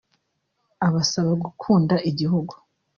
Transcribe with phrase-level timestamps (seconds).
[0.87, 2.53] abasaba gukunda igihugu